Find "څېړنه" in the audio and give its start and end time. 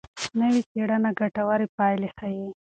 0.69-1.09